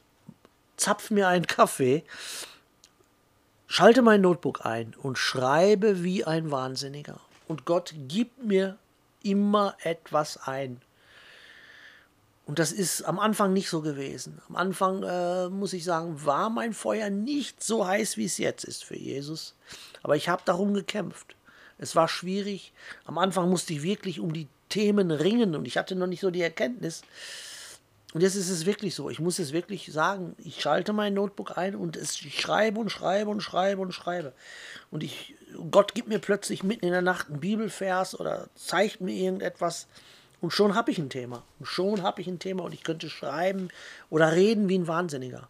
zapf 0.77 1.11
mir 1.11 1.29
einen 1.29 1.47
Kaffee, 1.47 2.05
schalte 3.67 4.03
mein 4.03 4.21
Notebook 4.21 4.65
ein 4.65 4.95
und 5.03 5.19
schreibe 5.19 6.03
wie 6.03 6.25
ein 6.25 6.51
Wahnsinniger. 6.51 7.21
Und 7.49 7.65
Gott 7.65 7.95
gibt 8.09 8.45
mir 8.45 8.77
immer 9.23 9.77
etwas 9.83 10.37
ein. 10.37 10.81
Und 12.49 12.59
das 12.59 12.73
ist 12.73 13.03
am 13.03 13.19
Anfang 13.19 13.53
nicht 13.53 13.69
so 13.69 13.83
gewesen. 13.83 14.41
Am 14.49 14.57
Anfang, 14.57 15.03
äh, 15.03 15.49
muss 15.51 15.75
ich 15.75 15.85
sagen, 15.85 16.25
war 16.25 16.49
mein 16.49 16.73
Feuer 16.73 17.11
nicht 17.11 17.63
so 17.63 17.87
heiß, 17.87 18.17
wie 18.17 18.25
es 18.25 18.39
jetzt 18.39 18.65
ist 18.65 18.85
für 18.85 18.97
Jesus. 18.97 19.55
Aber 20.03 20.17
ich 20.17 20.29
habe 20.29 20.43
darum 20.45 20.75
gekämpft. 20.75 21.37
Es 21.79 21.95
war 21.95 22.09
schwierig. 22.09 22.73
Am 23.05 23.19
Anfang 23.19 23.49
musste 23.49 23.73
ich 23.73 23.83
wirklich 23.83 24.21
um 24.21 24.33
die 24.33 24.49
Themen 24.69 25.11
ringen 25.11 25.55
und 25.55 25.67
ich 25.67 25.79
hatte 25.79 25.95
noch 25.95 26.07
nicht 26.07 26.21
so 26.21 26.31
die 26.31 26.43
Erkenntnis. 26.43 27.03
Und 28.15 28.23
jetzt 28.23 28.37
ist 28.37 28.49
es 28.49 28.65
wirklich 28.65 28.95
so. 28.95 29.11
Ich 29.11 29.21
muss 29.21 29.39
es 29.39 29.53
wirklich 29.53 29.93
sagen. 29.93 30.35
Ich 30.39 30.63
schalte 30.63 30.93
mein 30.93 31.15
Notebook 31.15 31.59
ein 31.59 31.77
und 31.77 31.97
es, 31.97 32.21
ich 32.23 32.41
schreibe 32.41 32.81
und 32.81 32.91
schreibe 32.91 33.31
und 33.31 33.43
schreibe 33.43 33.83
und 33.83 33.93
schreibe. 33.93 34.33
Und 34.91 35.03
ich, 35.03 35.35
Gott 35.71 35.95
gibt 35.95 36.09
mir 36.09 36.19
plötzlich 36.19 36.63
mitten 36.63 36.87
in 36.87 36.93
der 36.93 37.03
Nacht 37.03 37.29
einen 37.29 37.41
Bibelvers 37.41 38.19
oder 38.19 38.49
zeigt 38.55 39.03
mir 39.03 39.13
irgendetwas. 39.13 39.89
Und 40.41 40.53
schon 40.53 40.75
habe 40.75 40.91
ich 40.91 40.99
ein 40.99 41.11
Thema. 41.11 41.45
Und 41.59 41.67
schon 41.67 42.03
habe 42.03 42.23
ich 42.23 42.29
ein 42.29 42.39
Thema 42.39 42.65
und 42.65 42.73
ich 42.73 42.83
könnte 42.83 43.11
schreiben 43.11 43.69
oder 44.09 44.33
reden 44.33 44.69
wie 44.71 44.79
ein 44.79 44.89
Wahnsinniger. 44.89 45.49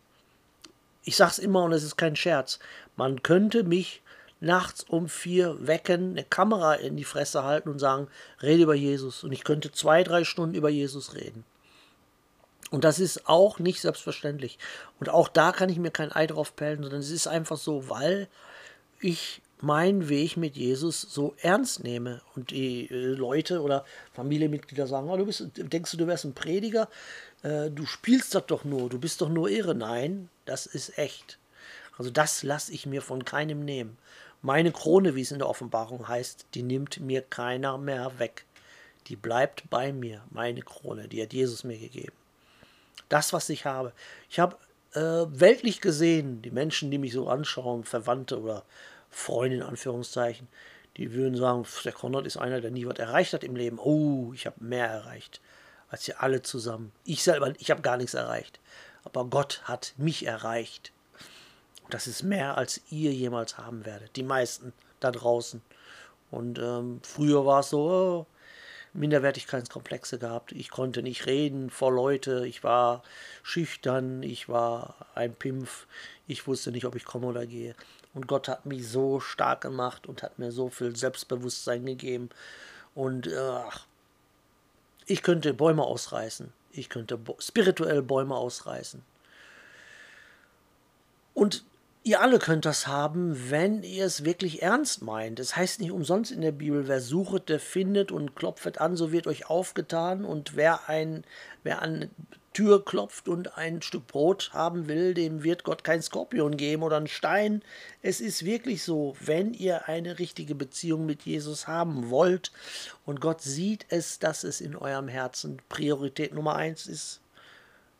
Ich 1.04 1.16
sage 1.16 1.32
es 1.32 1.38
immer 1.38 1.62
und 1.62 1.72
es 1.72 1.84
ist 1.84 1.96
kein 1.96 2.16
Scherz. 2.16 2.58
Man 2.96 3.22
könnte 3.22 3.62
mich 3.62 4.02
nachts 4.40 4.84
um 4.84 5.08
vier 5.08 5.66
wecken, 5.66 6.10
eine 6.10 6.24
Kamera 6.24 6.74
in 6.74 6.96
die 6.96 7.04
Fresse 7.04 7.44
halten 7.44 7.68
und 7.68 7.78
sagen, 7.78 8.08
rede 8.42 8.62
über 8.62 8.74
Jesus. 8.74 9.24
Und 9.24 9.32
ich 9.32 9.44
könnte 9.44 9.72
zwei, 9.72 10.04
drei 10.04 10.24
Stunden 10.24 10.54
über 10.54 10.68
Jesus 10.68 11.14
reden. 11.14 11.44
Und 12.70 12.84
das 12.84 12.98
ist 12.98 13.28
auch 13.28 13.58
nicht 13.58 13.80
selbstverständlich. 13.80 14.58
Und 15.00 15.08
auch 15.08 15.28
da 15.28 15.52
kann 15.52 15.70
ich 15.70 15.78
mir 15.78 15.90
kein 15.90 16.12
Ei 16.12 16.26
drauf 16.26 16.54
pellen, 16.54 16.82
sondern 16.82 17.00
es 17.00 17.10
ist 17.10 17.26
einfach 17.26 17.56
so, 17.56 17.88
weil 17.88 18.28
ich 19.00 19.40
meinen 19.60 20.08
Weg 20.08 20.36
mit 20.36 20.56
Jesus 20.56 21.00
so 21.00 21.34
ernst 21.40 21.82
nehme 21.82 22.20
und 22.36 22.50
die 22.50 22.88
äh, 22.90 22.94
Leute 22.94 23.62
oder 23.62 23.84
Familienmitglieder 24.12 24.86
sagen, 24.86 25.08
oh, 25.08 25.16
du 25.16 25.26
bist, 25.26 25.44
denkst 25.56 25.90
du, 25.90 25.96
du 25.96 26.06
wärst 26.06 26.24
ein 26.24 26.34
Prediger? 26.34 26.88
Äh, 27.42 27.70
du 27.70 27.86
spielst 27.86 28.34
das 28.34 28.46
doch 28.46 28.64
nur, 28.64 28.88
du 28.88 28.98
bist 28.98 29.20
doch 29.20 29.28
nur 29.28 29.48
irre. 29.48 29.74
Nein, 29.74 30.28
das 30.44 30.66
ist 30.66 30.96
echt. 30.98 31.38
Also 31.96 32.10
das 32.10 32.44
lasse 32.44 32.72
ich 32.72 32.86
mir 32.86 33.02
von 33.02 33.24
keinem 33.24 33.64
nehmen. 33.64 33.98
Meine 34.42 34.72
Krone, 34.72 35.14
wie 35.14 35.22
es 35.22 35.32
in 35.32 35.38
der 35.38 35.48
Offenbarung 35.48 36.08
heißt, 36.08 36.46
die 36.54 36.62
nimmt 36.62 37.00
mir 37.00 37.22
keiner 37.22 37.76
mehr 37.78 38.18
weg. 38.18 38.44
Die 39.08 39.16
bleibt 39.16 39.68
bei 39.70 39.92
mir, 39.92 40.22
meine 40.30 40.62
Krone, 40.62 41.08
die 41.08 41.22
hat 41.22 41.32
Jesus 41.32 41.64
mir 41.64 41.78
gegeben. 41.78 42.12
Das, 43.08 43.32
was 43.32 43.48
ich 43.48 43.64
habe. 43.64 43.92
Ich 44.30 44.38
habe 44.38 44.56
äh, 44.92 45.00
weltlich 45.00 45.80
gesehen, 45.80 46.42
die 46.42 46.50
Menschen, 46.50 46.90
die 46.90 46.98
mich 46.98 47.12
so 47.12 47.28
anschauen, 47.28 47.84
Verwandte 47.84 48.40
oder 48.40 48.64
Freunde 49.10 49.56
in 49.56 49.62
Anführungszeichen, 49.62 50.46
die 50.96 51.12
würden 51.12 51.36
sagen, 51.36 51.64
der 51.84 51.92
Konrad 51.92 52.26
ist 52.26 52.36
einer, 52.36 52.60
der 52.60 52.70
nie 52.70 52.86
was 52.86 52.98
erreicht 52.98 53.32
hat 53.32 53.44
im 53.44 53.56
Leben. 53.56 53.78
Oh, 53.78 54.32
ich 54.34 54.46
habe 54.46 54.62
mehr 54.62 54.86
erreicht 54.86 55.40
als 55.90 56.06
ihr 56.06 56.22
alle 56.22 56.42
zusammen. 56.42 56.92
Ich 57.04 57.22
selber, 57.22 57.52
ich 57.58 57.70
habe 57.70 57.82
gar 57.82 57.96
nichts 57.96 58.14
erreicht. 58.14 58.60
Aber 59.04 59.24
Gott 59.24 59.62
hat 59.64 59.94
mich 59.96 60.26
erreicht. 60.26 60.92
Das 61.90 62.06
ist 62.06 62.22
mehr, 62.22 62.58
als 62.58 62.80
ihr 62.90 63.12
jemals 63.12 63.58
haben 63.58 63.84
werdet. 63.84 64.16
Die 64.16 64.22
meisten 64.22 64.72
da 65.00 65.10
draußen. 65.10 65.62
Und 66.30 66.58
ähm, 66.58 67.00
früher 67.02 67.46
war 67.46 67.60
es 67.60 67.70
so, 67.70 67.80
oh, 67.80 68.26
Minderwertigkeitskomplexe 68.92 70.18
gehabt. 70.18 70.52
Ich 70.52 70.70
konnte 70.70 71.02
nicht 71.02 71.26
reden 71.26 71.70
vor 71.70 71.92
Leute. 71.92 72.46
Ich 72.46 72.64
war 72.64 73.02
schüchtern. 73.42 74.22
Ich 74.22 74.48
war 74.48 75.06
ein 75.14 75.34
Pimpf. 75.34 75.86
Ich 76.26 76.46
wusste 76.46 76.72
nicht, 76.72 76.84
ob 76.84 76.94
ich 76.94 77.04
komme 77.04 77.26
oder 77.26 77.46
gehe. 77.46 77.74
Und 78.14 78.26
Gott 78.26 78.48
hat 78.48 78.66
mich 78.66 78.88
so 78.88 79.20
stark 79.20 79.60
gemacht 79.60 80.06
und 80.06 80.22
hat 80.22 80.38
mir 80.38 80.52
so 80.52 80.68
viel 80.68 80.96
Selbstbewusstsein 80.96 81.86
gegeben. 81.86 82.30
Und 82.94 83.26
äh, 83.26 83.60
ich 85.06 85.22
könnte 85.22 85.54
Bäume 85.54 85.84
ausreißen. 85.84 86.52
Ich 86.72 86.88
könnte 86.88 87.18
spirituell 87.38 88.02
Bäume 88.02 88.34
ausreißen. 88.34 89.02
Und 91.34 91.64
Ihr 92.08 92.22
alle 92.22 92.38
könnt 92.38 92.64
das 92.64 92.86
haben, 92.86 93.50
wenn 93.50 93.82
ihr 93.82 94.06
es 94.06 94.24
wirklich 94.24 94.62
ernst 94.62 95.02
meint. 95.02 95.38
Es 95.38 95.56
heißt 95.56 95.78
nicht 95.78 95.90
umsonst 95.90 96.32
in 96.32 96.40
der 96.40 96.52
Bibel, 96.52 96.88
wer 96.88 97.02
suchet, 97.02 97.50
der 97.50 97.60
findet 97.60 98.10
und 98.10 98.34
klopfet 98.34 98.80
an, 98.80 98.96
so 98.96 99.12
wird 99.12 99.26
euch 99.26 99.50
aufgetan. 99.50 100.24
Und 100.24 100.56
wer, 100.56 100.88
ein, 100.88 101.22
wer 101.64 101.82
an 101.82 102.08
Tür 102.54 102.82
klopft 102.82 103.28
und 103.28 103.58
ein 103.58 103.82
Stück 103.82 104.06
Brot 104.06 104.52
haben 104.54 104.88
will, 104.88 105.12
dem 105.12 105.42
wird 105.42 105.64
Gott 105.64 105.84
kein 105.84 106.00
Skorpion 106.00 106.56
geben 106.56 106.82
oder 106.82 106.96
einen 106.96 107.08
Stein. 107.08 107.62
Es 108.00 108.22
ist 108.22 108.42
wirklich 108.42 108.84
so, 108.84 109.14
wenn 109.20 109.52
ihr 109.52 109.86
eine 109.86 110.18
richtige 110.18 110.54
Beziehung 110.54 111.04
mit 111.04 111.24
Jesus 111.24 111.68
haben 111.68 112.08
wollt 112.08 112.52
und 113.04 113.20
Gott 113.20 113.42
sieht 113.42 113.84
es, 113.90 114.18
dass 114.18 114.44
es 114.44 114.62
in 114.62 114.76
eurem 114.76 115.08
Herzen 115.08 115.60
Priorität 115.68 116.32
Nummer 116.32 116.56
eins 116.56 116.86
ist, 116.86 117.20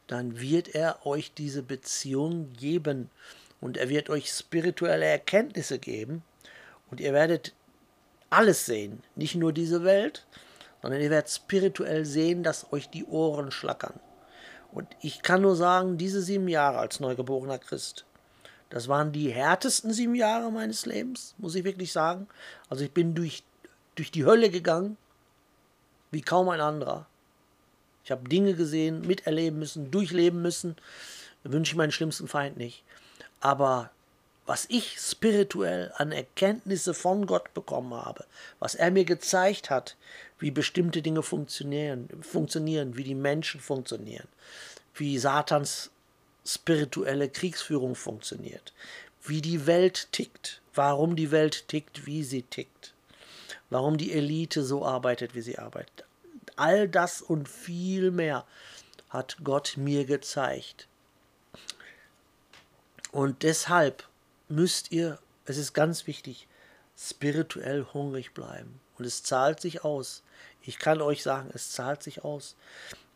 dann 0.06 0.40
wird 0.40 0.74
er 0.74 1.04
euch 1.04 1.34
diese 1.34 1.62
Beziehung 1.62 2.54
geben 2.54 3.10
und 3.60 3.76
er 3.76 3.88
wird 3.88 4.10
euch 4.10 4.30
spirituelle 4.30 5.06
Erkenntnisse 5.06 5.78
geben 5.78 6.22
und 6.90 7.00
ihr 7.00 7.12
werdet 7.12 7.52
alles 8.30 8.66
sehen, 8.66 9.02
nicht 9.16 9.34
nur 9.34 9.52
diese 9.52 9.84
Welt, 9.84 10.26
sondern 10.82 11.00
ihr 11.00 11.10
werdet 11.10 11.30
spirituell 11.30 12.04
sehen, 12.04 12.42
dass 12.42 12.72
euch 12.72 12.88
die 12.88 13.04
Ohren 13.04 13.50
schlackern. 13.50 13.98
Und 14.70 14.86
ich 15.00 15.22
kann 15.22 15.42
nur 15.42 15.56
sagen, 15.56 15.96
diese 15.96 16.22
sieben 16.22 16.48
Jahre 16.48 16.78
als 16.78 17.00
neugeborener 17.00 17.58
Christ, 17.58 18.04
das 18.70 18.86
waren 18.86 19.12
die 19.12 19.30
härtesten 19.30 19.92
sieben 19.92 20.14
Jahre 20.14 20.52
meines 20.52 20.84
Lebens, 20.84 21.34
muss 21.38 21.54
ich 21.54 21.64
wirklich 21.64 21.90
sagen. 21.90 22.28
Also 22.68 22.84
ich 22.84 22.92
bin 22.92 23.14
durch, 23.14 23.42
durch 23.94 24.10
die 24.10 24.26
Hölle 24.26 24.50
gegangen, 24.50 24.98
wie 26.10 26.20
kaum 26.20 26.50
ein 26.50 26.60
anderer. 26.60 27.06
Ich 28.04 28.10
habe 28.10 28.28
Dinge 28.28 28.54
gesehen, 28.54 29.06
miterleben 29.06 29.58
müssen, 29.58 29.90
durchleben 29.90 30.42
müssen. 30.42 30.76
Wünsche 31.44 31.72
ich 31.72 31.76
meinen 31.76 31.92
schlimmsten 31.92 32.28
Feind 32.28 32.56
nicht. 32.56 32.84
Aber 33.40 33.90
was 34.46 34.66
ich 34.70 34.98
spirituell 34.98 35.92
an 35.96 36.10
Erkenntnisse 36.10 36.94
von 36.94 37.26
Gott 37.26 37.52
bekommen 37.52 37.92
habe, 37.94 38.24
was 38.58 38.74
er 38.74 38.90
mir 38.90 39.04
gezeigt 39.04 39.68
hat, 39.68 39.96
wie 40.38 40.50
bestimmte 40.50 41.02
Dinge 41.02 41.22
funktionieren, 41.22 42.08
funktionieren, 42.22 42.96
wie 42.96 43.04
die 43.04 43.14
Menschen 43.14 43.60
funktionieren, 43.60 44.26
wie 44.94 45.18
Satans 45.18 45.90
spirituelle 46.46 47.28
Kriegsführung 47.28 47.94
funktioniert, 47.94 48.72
wie 49.22 49.42
die 49.42 49.66
Welt 49.66 50.08
tickt, 50.12 50.62
warum 50.74 51.14
die 51.14 51.30
Welt 51.30 51.68
tickt, 51.68 52.06
wie 52.06 52.24
sie 52.24 52.42
tickt, 52.42 52.94
warum 53.68 53.98
die 53.98 54.12
Elite 54.12 54.64
so 54.64 54.84
arbeitet, 54.84 55.34
wie 55.34 55.42
sie 55.42 55.58
arbeitet. 55.58 56.04
All 56.56 56.88
das 56.88 57.20
und 57.20 57.48
viel 57.48 58.10
mehr 58.10 58.46
hat 59.10 59.36
Gott 59.44 59.74
mir 59.76 60.06
gezeigt. 60.06 60.87
Und 63.12 63.42
deshalb 63.42 64.06
müsst 64.48 64.92
ihr, 64.92 65.18
es 65.44 65.56
ist 65.56 65.72
ganz 65.72 66.06
wichtig, 66.06 66.46
spirituell 66.96 67.86
hungrig 67.92 68.34
bleiben. 68.34 68.80
Und 68.98 69.04
es 69.04 69.22
zahlt 69.22 69.60
sich 69.60 69.84
aus. 69.84 70.22
Ich 70.62 70.78
kann 70.78 71.00
euch 71.00 71.22
sagen, 71.22 71.50
es 71.54 71.70
zahlt 71.70 72.02
sich 72.02 72.24
aus. 72.24 72.56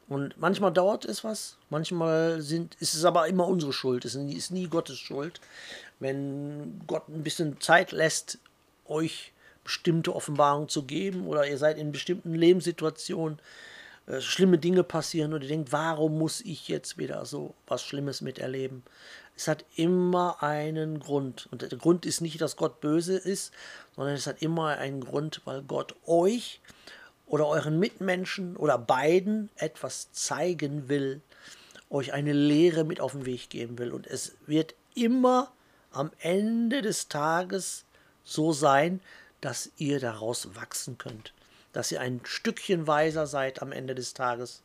Und 0.09 0.39
manchmal 0.39 0.73
dauert 0.73 1.05
es 1.05 1.25
was, 1.25 1.57
manchmal 1.71 2.43
sind, 2.43 2.77
ist 2.81 2.95
es 2.95 3.05
aber 3.05 3.29
immer 3.29 3.47
unsere 3.47 3.73
Schuld. 3.73 4.05
Es 4.05 4.15
ist 4.15 4.51
nie 4.51 4.69
Gottes 4.69 4.99
Schuld. 4.99 5.41
Wenn 6.01 6.83
Gott 6.87 7.09
ein 7.09 7.23
bisschen 7.23 7.61
Zeit 7.61 7.93
lässt, 7.93 8.39
euch 8.87 9.33
bestimmte 9.65 10.15
Offenbarungen 10.15 10.69
zu 10.69 10.83
geben 10.83 11.27
oder 11.27 11.47
ihr 11.47 11.57
seid 11.57 11.79
in 11.79 11.93
bestimmten 11.93 12.35
Lebenssituationen, 12.35 13.39
äh, 14.13 14.21
schlimme 14.21 14.59
Dinge 14.59 14.85
passieren 14.85 15.33
und 15.33 15.43
ihr 15.43 15.49
denkt, 15.49 15.73
warum 15.73 16.19
muss 16.19 16.41
ich 16.41 16.69
jetzt 16.69 16.99
wieder 16.99 17.25
so 17.25 17.55
was 17.67 17.83
Schlimmes 17.83 18.21
miterleben? 18.21 18.83
Es 19.35 19.49
hat 19.49 19.65
immer 19.77 20.43
einen 20.43 21.01
Grund. 21.01 21.49
Und 21.51 21.63
der 21.63 21.79
Grund 21.79 22.05
ist 22.05 22.21
nicht, 22.21 22.41
dass 22.41 22.57
Gott 22.57 22.81
böse 22.81 23.17
ist, 23.17 23.53
sondern 23.97 24.15
es 24.15 24.27
hat 24.27 24.43
immer 24.43 24.77
einen 24.77 25.01
Grund, 25.01 25.41
weil 25.45 25.63
Gott 25.63 25.97
euch 26.07 26.61
oder 27.27 27.47
euren 27.47 27.79
Mitmenschen 27.79 28.57
oder 28.57 28.77
beiden 28.77 29.49
etwas 29.57 30.13
zeigen 30.13 30.89
will, 30.89 31.23
euch 31.89 32.13
eine 32.13 32.35
Lehre 32.35 32.85
mit 32.85 33.01
auf 33.01 33.13
den 33.13 33.25
Weg 33.25 33.49
geben 33.49 33.79
will. 33.79 33.93
Und 33.93 34.07
es 34.07 34.37
wird 34.47 34.75
immer 34.95 35.53
am 35.91 36.11
Ende 36.19 36.83
des 36.83 37.09
Tages 37.09 37.87
so 38.25 38.53
sein, 38.53 39.01
dass 39.41 39.71
ihr 39.77 39.99
daraus 39.99 40.55
wachsen 40.55 40.99
könnt, 40.99 41.33
dass 41.73 41.93
ihr 41.93 42.01
ein 42.01 42.21
Stückchen 42.25 42.87
weiser 42.87 43.27
seid 43.27 43.63
am 43.63 43.73
Ende 43.73 43.95
des 43.95 44.15
Tages, 44.15 44.63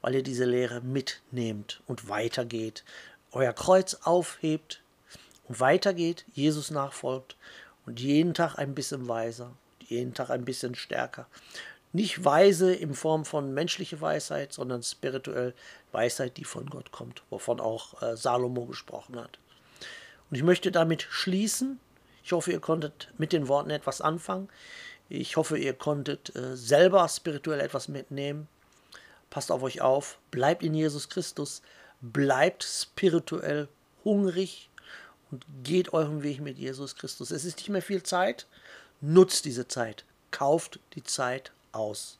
weil 0.00 0.16
ihr 0.16 0.22
diese 0.22 0.44
Lehre 0.44 0.80
mitnehmt 0.80 1.80
und 1.86 2.08
weitergeht, 2.08 2.84
euer 3.32 3.52
Kreuz 3.52 3.94
aufhebt 4.02 4.82
und 5.48 5.60
weitergeht, 5.60 6.24
Jesus 6.32 6.70
nachfolgt 6.70 7.36
und 7.86 8.00
jeden 8.00 8.34
Tag 8.34 8.56
ein 8.56 8.74
bisschen 8.74 9.08
weiser, 9.08 9.52
jeden 9.80 10.14
Tag 10.14 10.30
ein 10.30 10.44
bisschen 10.44 10.74
stärker. 10.74 11.26
Nicht 11.92 12.24
weise 12.24 12.74
in 12.74 12.94
Form 12.94 13.24
von 13.24 13.54
menschlicher 13.54 14.00
Weisheit, 14.00 14.52
sondern 14.52 14.82
spirituell 14.82 15.54
Weisheit, 15.92 16.36
die 16.36 16.44
von 16.44 16.66
Gott 16.66 16.90
kommt, 16.90 17.22
wovon 17.30 17.60
auch 17.60 18.02
äh, 18.02 18.16
Salomo 18.16 18.66
gesprochen 18.66 19.16
hat. 19.16 19.38
Und 20.28 20.36
ich 20.36 20.42
möchte 20.42 20.72
damit 20.72 21.02
schließen. 21.08 21.78
Ich 22.24 22.32
hoffe, 22.32 22.50
ihr 22.50 22.60
konntet 22.60 23.12
mit 23.16 23.32
den 23.32 23.46
Worten 23.46 23.70
etwas 23.70 24.00
anfangen. 24.00 24.48
Ich 25.08 25.36
hoffe, 25.36 25.58
ihr 25.58 25.74
konntet 25.74 26.34
äh, 26.34 26.56
selber 26.56 27.08
spirituell 27.08 27.60
etwas 27.60 27.88
mitnehmen. 27.88 28.48
Passt 29.30 29.50
auf 29.50 29.62
euch 29.62 29.80
auf, 29.80 30.18
bleibt 30.30 30.62
in 30.62 30.74
Jesus 30.74 31.08
Christus, 31.08 31.62
bleibt 32.00 32.64
spirituell 32.64 33.68
hungrig 34.04 34.70
und 35.30 35.44
geht 35.62 35.92
euren 35.92 36.22
Weg 36.22 36.40
mit 36.40 36.58
Jesus 36.58 36.96
Christus. 36.96 37.30
Es 37.30 37.44
ist 37.44 37.58
nicht 37.58 37.68
mehr 37.68 37.82
viel 37.82 38.02
Zeit, 38.02 38.46
nutzt 39.00 39.44
diese 39.44 39.66
Zeit, 39.66 40.04
kauft 40.30 40.78
die 40.94 41.02
Zeit 41.02 41.52
aus. 41.72 42.18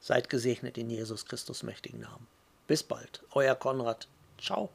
Seid 0.00 0.28
gesegnet 0.28 0.76
in 0.78 0.90
Jesus 0.90 1.24
Christus 1.24 1.62
mächtigen 1.62 2.00
Namen. 2.00 2.26
Bis 2.66 2.82
bald, 2.82 3.22
euer 3.32 3.54
Konrad. 3.54 4.08
Ciao. 4.38 4.70